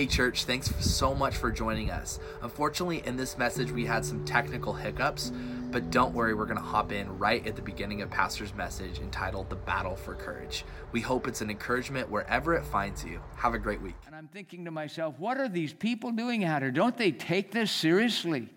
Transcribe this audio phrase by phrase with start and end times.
[0.00, 2.20] Hey, church, thanks so much for joining us.
[2.40, 5.30] Unfortunately, in this message, we had some technical hiccups,
[5.70, 8.98] but don't worry, we're going to hop in right at the beginning of Pastor's message
[9.00, 10.64] entitled The Battle for Courage.
[10.92, 13.20] We hope it's an encouragement wherever it finds you.
[13.36, 13.94] Have a great week.
[14.06, 16.70] And I'm thinking to myself, what are these people doing out here?
[16.70, 18.48] Don't they take this seriously?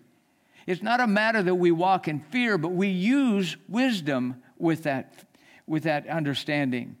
[0.66, 5.26] It's not a matter that we walk in fear, but we use wisdom with that,
[5.66, 6.96] with that understanding.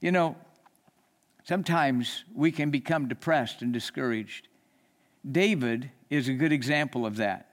[0.00, 0.36] You know,
[1.46, 4.48] Sometimes we can become depressed and discouraged.
[5.30, 7.50] David is a good example of that.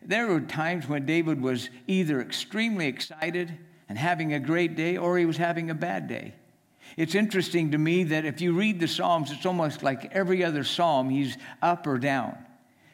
[0.00, 5.18] There were times when David was either extremely excited and having a great day or
[5.18, 6.34] he was having a bad day.
[6.96, 10.62] It's interesting to me that if you read the Psalms, it's almost like every other
[10.62, 12.38] psalm, he's up or down.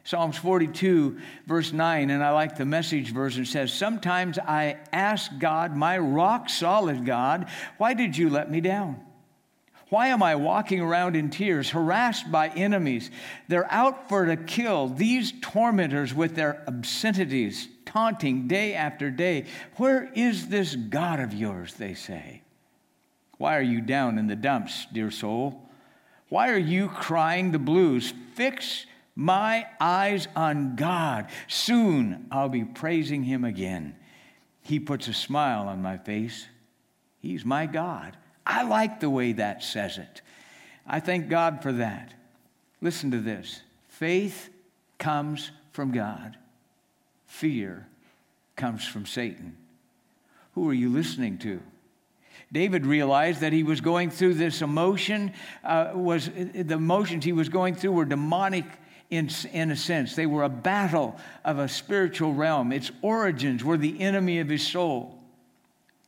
[0.05, 5.77] Psalms 42, verse 9, and I like the message version, says, Sometimes I ask God,
[5.77, 9.05] my rock solid God, why did you let me down?
[9.91, 13.11] Why am I walking around in tears, harassed by enemies?
[13.49, 19.47] They're out for to kill these tormentors with their obscenities, taunting day after day.
[19.77, 22.43] Where is this God of yours, they say?
[23.39, 25.71] Why are you down in the dumps, dear soul?
[26.29, 28.13] Why are you crying the blues?
[28.35, 31.29] Fix my eyes on God.
[31.47, 33.97] Soon I'll be praising him again.
[34.61, 36.47] He puts a smile on my face.
[37.21, 38.17] He's my God.
[38.49, 40.23] I like the way that says it.
[40.87, 42.15] I thank God for that.
[42.81, 44.49] Listen to this faith
[44.99, 46.37] comes from God,
[47.27, 47.87] fear
[48.57, 49.57] comes from Satan.
[50.55, 51.61] Who are you listening to?
[52.51, 57.51] David realized that he was going through this emotion, uh, was the emotions he was
[57.51, 58.65] going through were demonic
[59.11, 60.17] in, in a sense.
[60.17, 62.73] They were a battle of a spiritual realm.
[62.73, 65.18] Its origins were the enemy of his soul.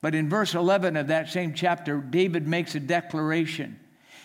[0.00, 3.78] But in verse 11 of that same chapter, David makes a declaration.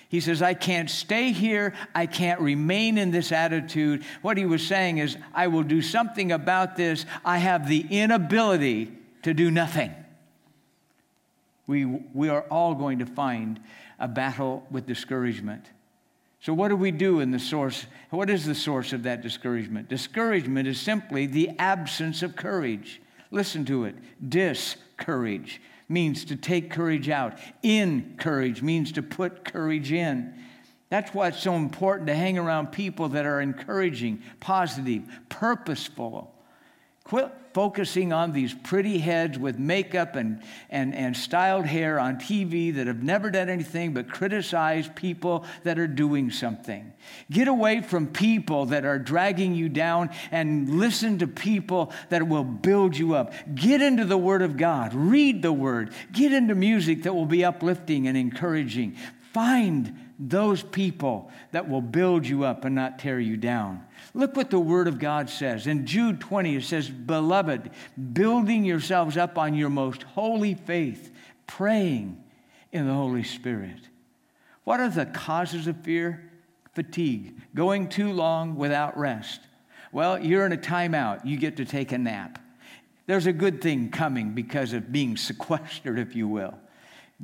[0.08, 1.74] He says, I can't stay here.
[1.94, 4.04] I can't remain in this attitude.
[4.22, 7.06] What he was saying is, I will do something about this.
[7.26, 8.94] I have the inability
[9.24, 9.94] to do nothing.
[11.68, 13.60] We, we are all going to find
[14.00, 15.66] a battle with discouragement.
[16.40, 17.88] So, what do we do in the source?
[18.12, 19.90] What is the source of that discouragement?
[19.90, 23.02] Discouragement is simply the absence of courage.
[23.36, 23.96] Listen to it
[24.30, 30.34] discourage means to take courage out, encourage means to put courage in.
[30.90, 36.34] That's why it's so important to hang around people that are encouraging, positive, purposeful.
[37.06, 42.74] Quit focusing on these pretty heads with makeup and, and, and styled hair on TV
[42.74, 46.92] that have never done anything but criticize people that are doing something.
[47.30, 52.44] Get away from people that are dragging you down and listen to people that will
[52.44, 53.34] build you up.
[53.54, 57.46] Get into the Word of God, read the Word, get into music that will be
[57.46, 58.98] uplifting and encouraging.
[59.32, 63.84] Find those people that will build you up and not tear you down.
[64.14, 65.68] Look what the Word of God says.
[65.68, 67.72] In Jude 20, it says, Beloved,
[68.14, 71.12] building yourselves up on your most holy faith,
[71.48, 72.24] praying
[72.72, 73.90] in the Holy Spirit.
[74.64, 76.32] What are the causes of fear?
[76.74, 79.42] Fatigue, going too long without rest.
[79.92, 81.26] Well, you're in a timeout.
[81.26, 82.40] You get to take a nap.
[83.06, 86.56] There's a good thing coming because of being sequestered, if you will.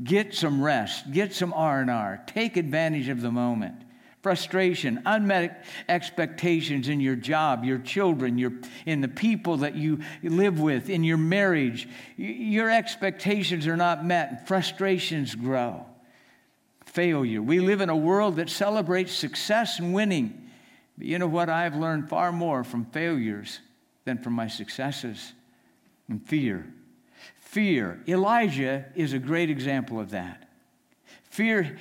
[0.02, 3.76] Get some rest, get some R&R, take advantage of the moment
[4.22, 8.54] frustration, unmet expectations in your job, your children, your,
[8.86, 11.88] in the people that you live with, in your marriage.
[12.18, 15.86] Your expectations are not met, frustrations grow.
[16.86, 17.42] Failure.
[17.42, 20.50] We live in a world that celebrates success and winning.
[20.98, 21.50] But you know what?
[21.50, 23.60] I've learned far more from failures
[24.06, 25.34] than from my successes
[26.10, 26.72] and fear.
[27.52, 28.02] Fear.
[28.08, 30.48] Elijah is a great example of that.
[31.26, 31.78] Fear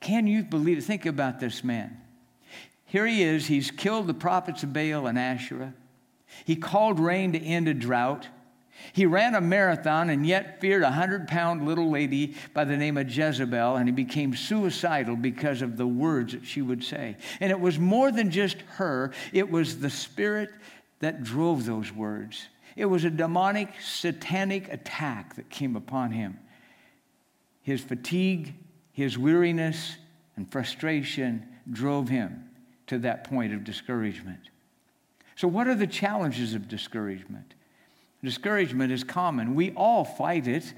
[0.00, 0.84] can you believe it?
[0.84, 2.00] Think about this man.
[2.86, 5.74] Here he is, he's killed the prophets of Baal and Asherah.
[6.46, 8.28] He called rain to end a drought.
[8.94, 12.96] He ran a marathon and yet feared a hundred pound little lady by the name
[12.96, 17.18] of Jezebel, and he became suicidal because of the words that she would say.
[17.40, 20.48] And it was more than just her, it was the spirit
[21.00, 22.46] that drove those words.
[22.80, 26.38] It was a demonic, satanic attack that came upon him.
[27.60, 28.54] His fatigue,
[28.90, 29.98] his weariness
[30.34, 32.42] and frustration drove him
[32.86, 34.40] to that point of discouragement.
[35.36, 37.52] So, what are the challenges of discouragement?
[38.24, 39.54] Discouragement is common.
[39.54, 40.72] We all fight it.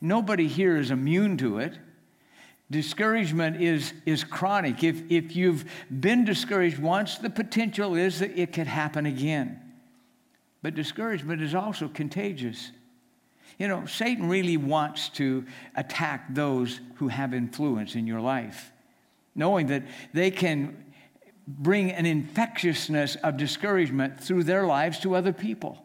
[0.00, 1.76] Nobody here is immune to it.
[2.70, 4.84] Discouragement is, is chronic.
[4.84, 9.67] If, if you've been discouraged once, the potential is that it could happen again.
[10.62, 12.72] But discouragement is also contagious.
[13.58, 15.44] You know, Satan really wants to
[15.76, 18.72] attack those who have influence in your life.
[19.34, 20.84] knowing that they can
[21.46, 25.82] bring an infectiousness of discouragement through their lives to other people.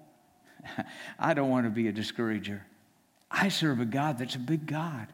[1.19, 2.65] I don't want to be a discourager.
[3.29, 5.07] I serve a God that's a big God.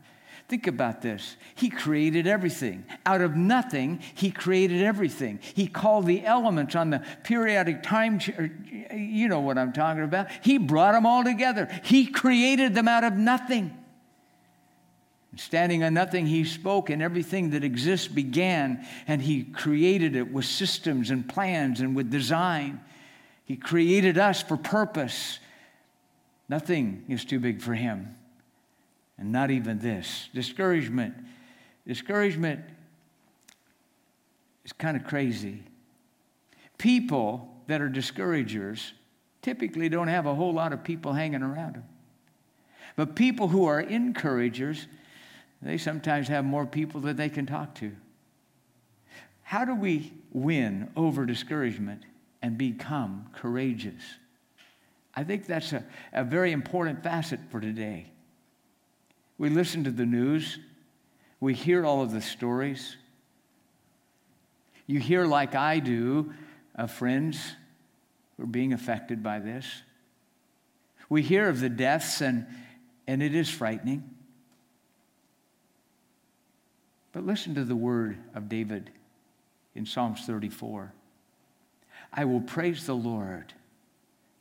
[0.49, 1.37] Think about this.
[1.53, 2.83] He created everything.
[3.05, 5.39] Out of nothing, He created everything.
[5.53, 8.49] He called the elements on the periodic time, er,
[8.95, 10.27] you know what I'm talking about.
[10.41, 11.69] He brought them all together.
[11.83, 13.77] He created them out of nothing.
[15.35, 20.45] Standing on nothing, He spoke, and everything that exists began, and He created it with
[20.45, 22.81] systems and plans and with design.
[23.45, 25.37] He created us for purpose.
[26.49, 28.15] Nothing is too big for Him
[29.19, 30.29] and not even this.
[30.33, 31.13] Discouragement.
[31.85, 32.61] Discouragement
[34.63, 35.61] is kind of crazy.
[36.77, 38.93] People that are discouragers
[39.41, 41.83] typically don't have a whole lot of people hanging around them.
[42.95, 44.87] But people who are encouragers,
[45.61, 47.91] they sometimes have more people that they can talk to.
[49.43, 52.03] How do we win over discouragement
[52.41, 54.01] and become courageous?
[55.15, 55.83] I think that's a,
[56.13, 58.11] a very important facet for today.
[59.39, 60.59] We listen to the news,
[61.39, 62.97] we hear all of the stories.
[64.85, 66.33] You hear, like I do,
[66.75, 67.55] of friends
[68.35, 69.65] who are being affected by this.
[71.07, 72.47] We hear of the deaths, and,
[73.07, 74.03] and it is frightening.
[77.13, 78.91] But listen to the word of David
[79.73, 80.93] in Psalms 34
[82.11, 83.53] I will praise the Lord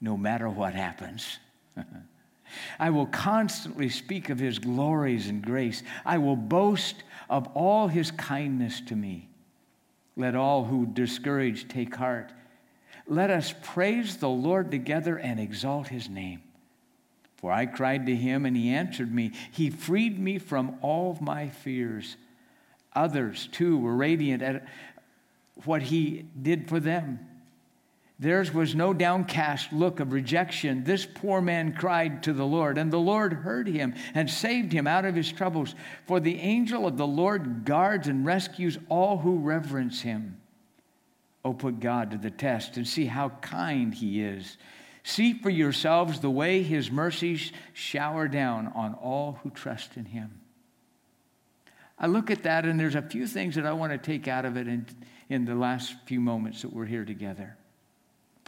[0.00, 1.38] no matter what happens.
[2.78, 5.82] I will constantly speak of his glories and grace.
[6.04, 9.28] I will boast of all his kindness to me.
[10.16, 12.32] Let all who discourage take heart.
[13.06, 16.42] Let us praise the Lord together and exalt his name.
[17.36, 19.32] For I cried to him, and he answered me.
[19.52, 22.16] He freed me from all my fears.
[22.94, 24.66] Others, too, were radiant at
[25.64, 27.20] what he did for them.
[28.20, 30.82] Theirs was no downcast look of rejection.
[30.82, 34.88] This poor man cried to the Lord, and the Lord heard him and saved him
[34.88, 35.76] out of his troubles.
[36.06, 40.40] For the angel of the Lord guards and rescues all who reverence him.
[41.44, 44.58] Oh, put God to the test and see how kind he is.
[45.04, 50.40] See for yourselves the way his mercies shower down on all who trust in him.
[51.96, 54.44] I look at that, and there's a few things that I want to take out
[54.44, 54.86] of it in,
[55.28, 57.57] in the last few moments that we're here together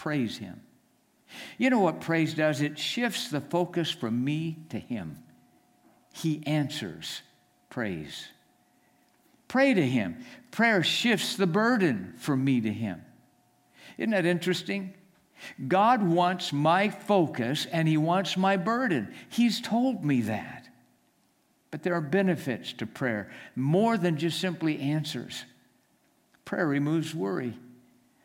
[0.01, 0.63] praise Him.
[1.59, 2.63] You know what praise does?
[2.63, 5.19] It shifts the focus from me to Him.
[6.15, 7.21] He answers
[7.69, 8.29] praise.
[9.47, 10.25] Pray to Him.
[10.53, 13.03] Prayer shifts the burden from me to Him.
[13.99, 14.95] Isn't that interesting?
[15.69, 19.15] God wants my focus and He wants my burden.
[19.29, 20.67] He's told me that.
[21.71, 25.45] But there are benefits to prayer, more than just simply answers.
[26.47, 27.55] Prayer removes worry.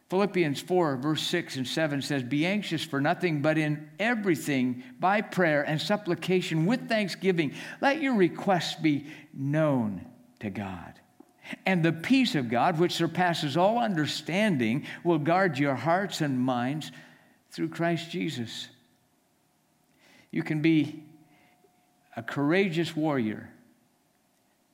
[0.10, 5.22] Philippians 4, verse 6 and 7 says, Be anxious for nothing, but in everything, by
[5.22, 10.06] prayer and supplication with thanksgiving, let your requests be known
[10.40, 11.00] to God.
[11.66, 16.92] And the peace of God, which surpasses all understanding, will guard your hearts and minds
[17.52, 18.68] through Christ Jesus.
[20.32, 21.04] You can be
[22.16, 23.50] a courageous warrior,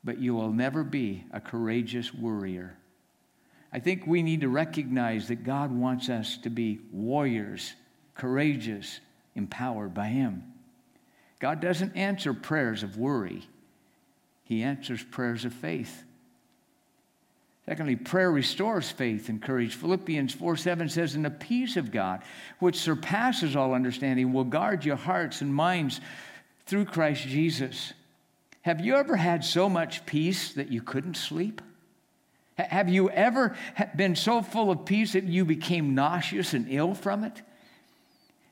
[0.04, 2.78] but you will never be a courageous worrier.
[3.74, 7.74] I think we need to recognize that God wants us to be warriors,
[8.16, 9.00] courageous,
[9.36, 10.44] empowered by Him.
[11.40, 13.44] God doesn't answer prayers of worry,
[14.44, 16.04] He answers prayers of faith.
[17.66, 19.76] Secondly, prayer restores faith and courage.
[19.76, 22.22] Philippians 4 7 says, And the peace of God,
[22.60, 26.02] which surpasses all understanding, will guard your hearts and minds
[26.66, 27.94] through Christ Jesus.
[28.64, 31.62] Have you ever had so much peace that you couldn't sleep?
[32.58, 33.56] Have you ever
[33.96, 37.42] been so full of peace that you became nauseous and ill from it?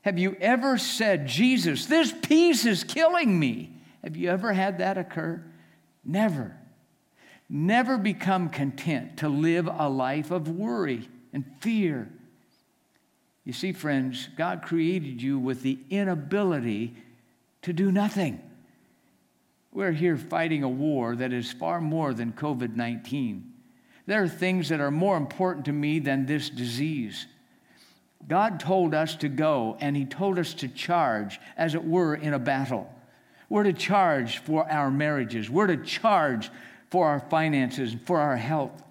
[0.02, 3.70] Have you ever said, Jesus, this peace is killing me?
[4.02, 5.42] Have you ever had that occur?
[6.04, 6.56] Never.
[7.48, 12.08] Never become content to live a life of worry and fear.
[13.44, 16.94] You see, friends, God created you with the inability
[17.62, 18.40] to do nothing.
[19.72, 23.49] We're here fighting a war that is far more than COVID 19.
[24.10, 27.28] There are things that are more important to me than this disease.
[28.26, 32.34] God told us to go, and He told us to charge, as it were, in
[32.34, 32.92] a battle.
[33.48, 36.50] We're to charge for our marriages, we're to charge
[36.90, 38.82] for our finances, and for our health.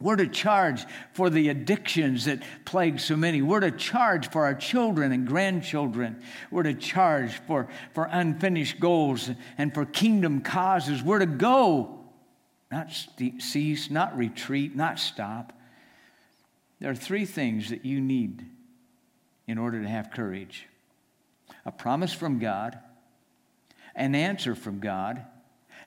[0.00, 0.84] We're to charge
[1.14, 3.42] for the addictions that plague so many.
[3.42, 6.22] We're to charge for our children and grandchildren.
[6.52, 11.02] We're to charge for, for unfinished goals and for kingdom causes.
[11.02, 12.03] We're to go
[12.74, 12.90] not
[13.38, 15.52] cease, not retreat, not stop.
[16.80, 18.44] There are three things that you need
[19.46, 20.66] in order to have courage
[21.64, 22.78] a promise from God,
[23.94, 25.24] an answer from God,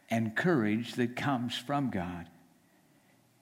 [0.10, 2.28] and courage that comes from God.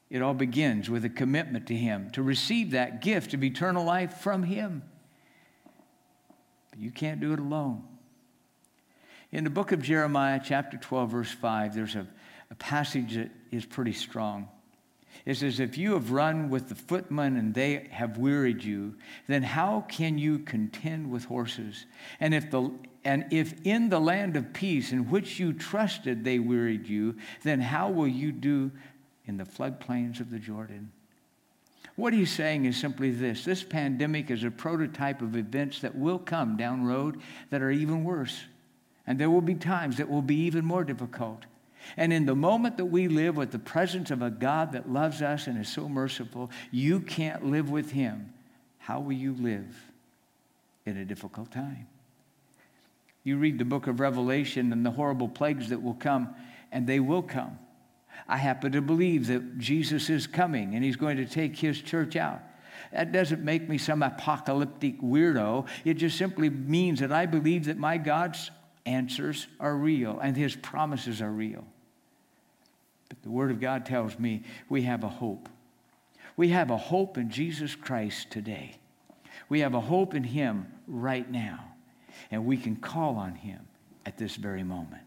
[0.09, 4.17] It all begins with a commitment to Him, to receive that gift of eternal life
[4.17, 4.81] from Him.
[6.71, 7.83] But you can't do it alone.
[9.31, 12.07] In the book of Jeremiah, chapter 12, verse 5, there's a,
[12.51, 14.47] a passage that is pretty strong.
[15.25, 18.95] It says, If you have run with the footmen and they have wearied you,
[19.27, 21.85] then how can you contend with horses?
[22.19, 22.71] And if, the,
[23.03, 27.61] and if in the land of peace in which you trusted they wearied you, then
[27.61, 28.71] how will you do
[29.25, 30.91] in the floodplains of the Jordan?
[31.95, 36.19] What he's saying is simply this this pandemic is a prototype of events that will
[36.19, 37.21] come down road
[37.51, 38.43] that are even worse.
[39.07, 41.45] And there will be times that will be even more difficult.
[41.97, 45.21] And in the moment that we live with the presence of a God that loves
[45.21, 48.33] us and is so merciful, you can't live with Him.
[48.79, 49.91] How will you live
[50.85, 51.87] in a difficult time?
[53.23, 56.35] You read the book of Revelation and the horrible plagues that will come,
[56.71, 57.57] and they will come.
[58.27, 62.15] I happen to believe that Jesus is coming and He's going to take His church
[62.15, 62.41] out.
[62.91, 65.67] That doesn't make me some apocalyptic weirdo.
[65.83, 68.51] It just simply means that I believe that my God's
[68.85, 71.65] answers are real and His promises are real.
[73.09, 75.49] But the Word of God tells me we have a hope.
[76.37, 78.77] We have a hope in Jesus Christ today.
[79.47, 81.71] We have a hope in Him right now.
[82.31, 83.59] And we can call on Him
[84.05, 85.01] at this very moment.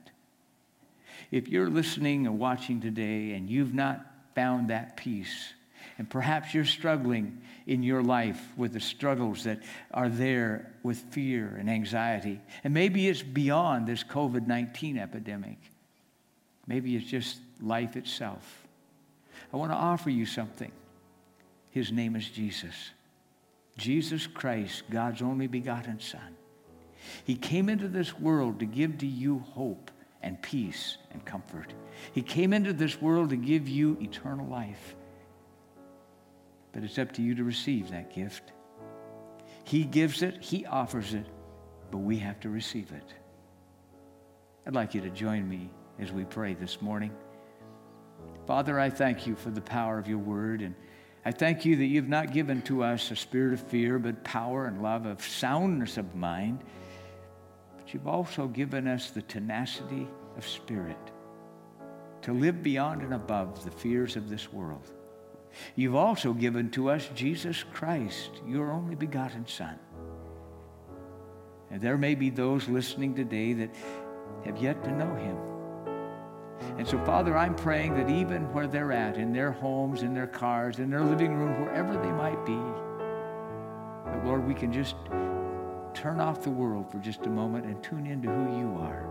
[1.31, 5.53] If you're listening or watching today and you've not found that peace,
[5.99, 9.61] and perhaps you're struggling in your life with the struggles that
[9.93, 15.59] are there with fear and anxiety, and maybe it's beyond this COVID 19 epidemic.
[16.67, 18.67] Maybe it's just life itself.
[19.53, 20.73] I want to offer you something.
[21.71, 22.91] His name is Jesus.
[23.77, 26.37] Jesus Christ, God's only begotten Son.
[27.25, 29.91] He came into this world to give to you hope
[30.23, 31.73] and peace and comfort.
[32.13, 34.97] He came into this world to give you eternal life.
[36.73, 38.53] But it's up to you to receive that gift.
[39.65, 41.27] He gives it, He offers it,
[41.91, 43.15] but we have to receive it.
[44.67, 47.13] I'd like you to join me as we pray this morning.
[48.49, 50.75] Father, I thank you for the power of your word, and
[51.23, 54.65] I thank you that you've not given to us a spirit of fear, but power
[54.65, 56.65] and love, of soundness of mind.
[57.77, 60.97] But you've also given us the tenacity of spirit
[62.23, 64.95] to live beyond and above the fears of this world.
[65.77, 69.79] You've also given to us Jesus Christ, your only begotten Son.
[71.71, 73.75] And there may be those listening today that
[74.47, 75.37] have yet to know him.
[76.77, 80.27] And so, Father, I'm praying that even where they're at, in their homes, in their
[80.27, 82.59] cars, in their living room, wherever they might be,
[84.11, 84.97] that, Lord, we can just
[85.95, 89.09] turn off the world for just a moment and tune into who you are.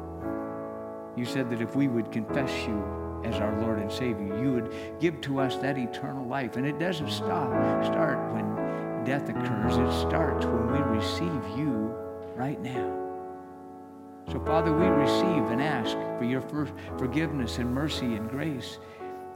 [1.15, 4.73] You said that if we would confess you as our Lord and Savior, you would
[4.99, 6.55] give to us that eternal life.
[6.55, 7.49] And it doesn't stop,
[7.83, 9.77] start when death occurs.
[9.77, 11.95] It starts when we receive you
[12.35, 13.06] right now.
[14.31, 16.41] So, Father, we receive and ask for your
[16.97, 18.77] forgiveness and mercy and grace.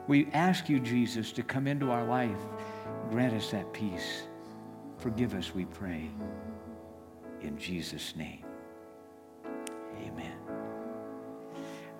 [0.07, 2.38] We ask you, Jesus, to come into our life.
[3.10, 4.24] Grant us that peace.
[4.98, 6.10] Forgive us, we pray.
[7.41, 8.43] In Jesus' name.
[9.98, 10.38] Amen.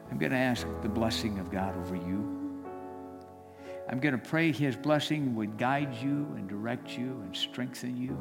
[0.10, 2.65] I'm going to ask the blessing of God over you.
[3.89, 8.17] I'm going to pray his blessing would guide you and direct you and strengthen you.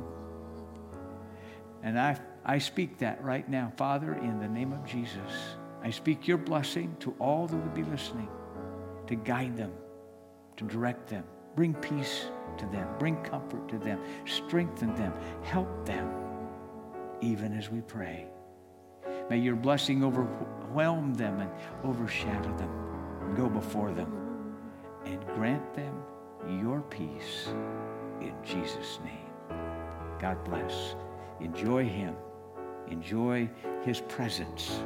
[1.83, 2.17] And I
[2.51, 5.55] I speak that right now, Father, in the name of Jesus.
[5.85, 8.29] I speak your blessing to all that would be listening,
[9.07, 9.71] to guide them,
[10.57, 11.23] to direct them,
[11.55, 12.27] bring peace
[12.59, 15.13] to them, bring comfort to them, strengthen them,
[15.45, 16.13] help them,
[17.21, 18.27] even as we pray.
[19.31, 21.51] May your blessing overwhelm them and
[21.85, 22.73] overshadow them,
[23.21, 24.13] and go before them,
[25.05, 26.03] and grant them
[26.61, 27.47] your peace
[28.21, 29.57] in Jesus' name.
[30.19, 30.97] God bless.
[31.39, 32.17] Enjoy him
[32.91, 33.49] enjoy
[33.85, 34.81] his presence,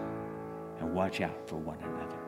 [0.81, 2.24] and watch out for one another.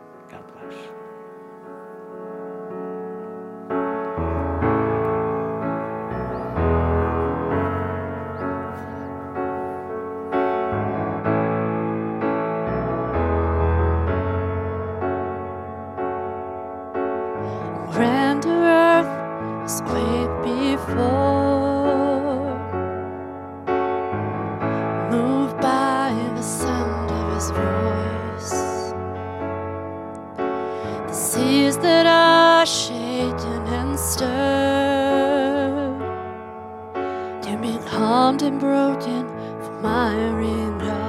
[38.26, 39.24] armed and broken
[39.62, 41.05] for my regard.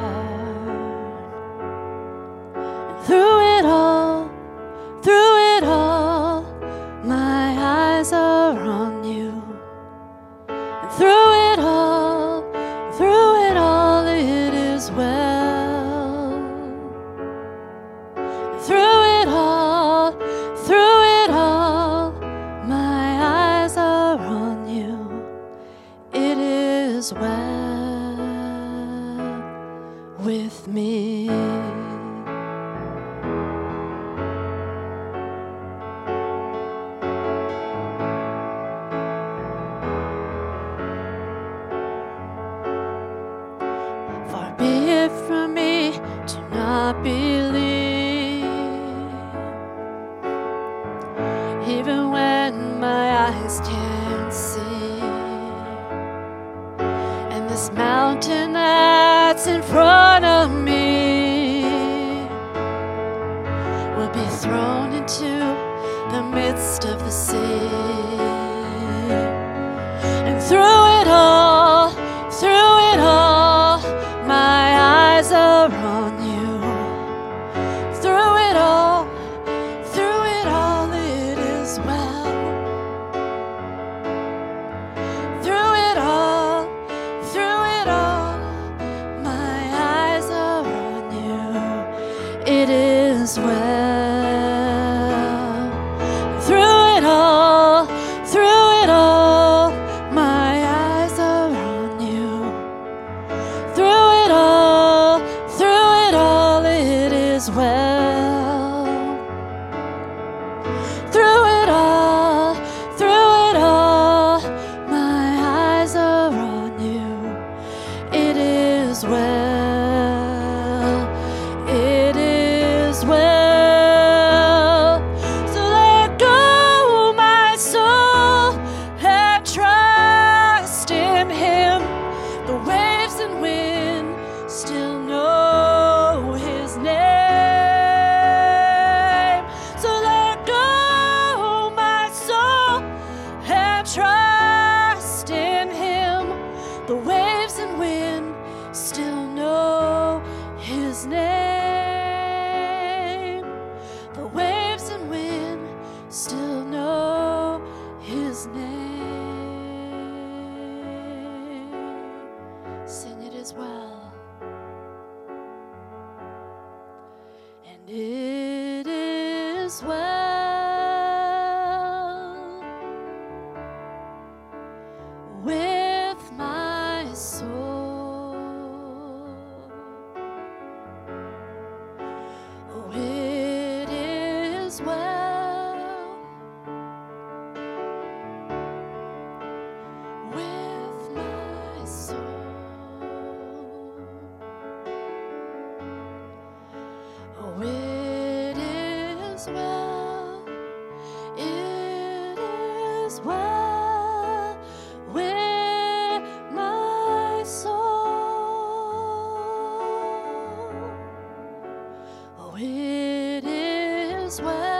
[214.38, 214.77] swear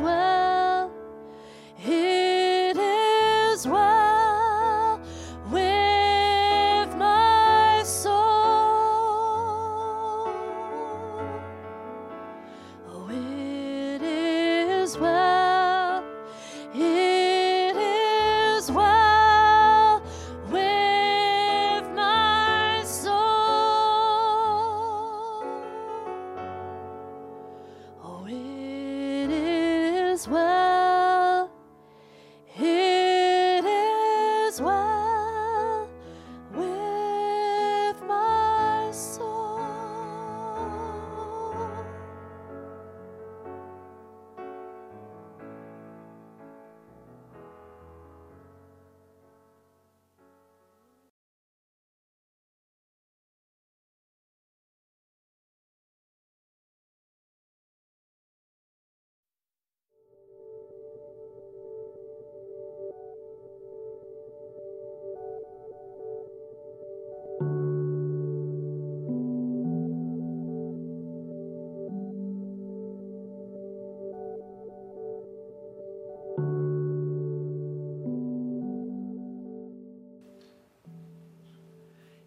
[0.00, 0.90] well.
[1.84, 3.93] It is well.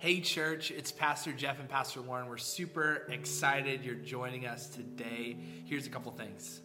[0.07, 2.29] Hey, church, it's Pastor Jeff and Pastor Warren.
[2.29, 5.35] We're super excited you're joining us today.
[5.65, 6.61] Here's a couple things.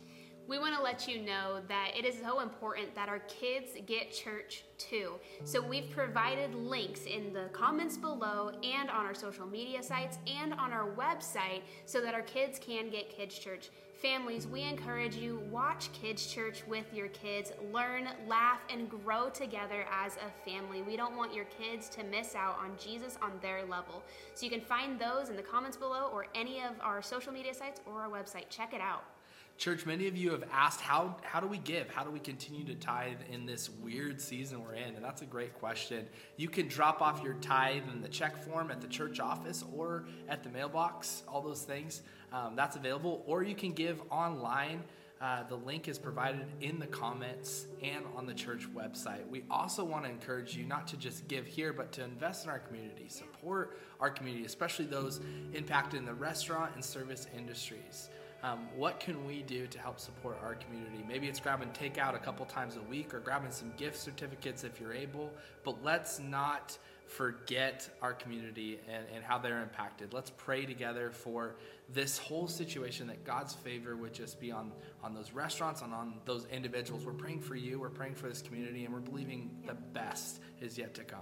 [0.48, 4.12] We want to let you know that it is so important that our kids get
[4.12, 5.14] church too.
[5.44, 10.52] So we've provided links in the comments below and on our social media sites and
[10.54, 13.70] on our website so that our kids can get kids church.
[13.94, 19.86] Families, we encourage you watch kids church with your kids, learn, laugh and grow together
[19.92, 20.82] as a family.
[20.82, 24.02] We don't want your kids to miss out on Jesus on their level.
[24.34, 27.54] So you can find those in the comments below or any of our social media
[27.54, 28.48] sites or our website.
[28.50, 29.04] Check it out.
[29.62, 31.88] Church, many of you have asked how how do we give?
[31.88, 34.96] How do we continue to tithe in this weird season we're in?
[34.96, 36.04] And that's a great question.
[36.36, 40.06] You can drop off your tithe in the check form at the church office or
[40.28, 41.22] at the mailbox.
[41.28, 44.82] All those things um, that's available, or you can give online.
[45.20, 49.24] Uh, the link is provided in the comments and on the church website.
[49.28, 52.50] We also want to encourage you not to just give here, but to invest in
[52.50, 55.20] our community, support our community, especially those
[55.54, 58.08] impacted in the restaurant and service industries.
[58.42, 61.04] Um, what can we do to help support our community?
[61.06, 64.80] Maybe it's grabbing takeout a couple times a week or grabbing some gift certificates if
[64.80, 65.30] you're able,
[65.62, 66.76] but let's not
[67.06, 70.12] forget our community and, and how they're impacted.
[70.12, 71.54] Let's pray together for
[71.88, 74.72] this whole situation that God's favor would just be on,
[75.04, 77.04] on those restaurants and on those individuals.
[77.04, 80.76] We're praying for you, we're praying for this community, and we're believing the best is
[80.76, 81.20] yet to come.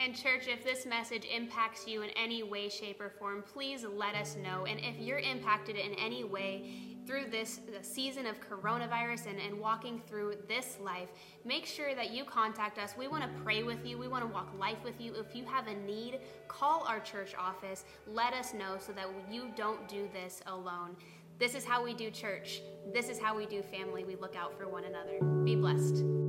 [0.00, 4.14] And, church, if this message impacts you in any way, shape, or form, please let
[4.14, 4.64] us know.
[4.64, 6.72] And if you're impacted in any way
[7.06, 11.08] through this season of coronavirus and, and walking through this life,
[11.44, 12.94] make sure that you contact us.
[12.96, 15.14] We want to pray with you, we want to walk life with you.
[15.16, 17.84] If you have a need, call our church office.
[18.06, 20.96] Let us know so that you don't do this alone.
[21.38, 22.62] This is how we do church.
[22.92, 24.04] This is how we do family.
[24.04, 25.20] We look out for one another.
[25.44, 26.19] Be blessed.